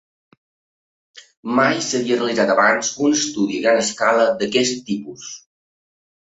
[1.59, 5.29] Mai s'havia realitzat abans un estudi a gran escala d'aquest tipus.